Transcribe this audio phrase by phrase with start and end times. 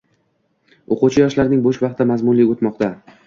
[0.95, 2.91] O‘quvchi-yoshlarning bo‘sh vaqti mazmunli o‘tmoqda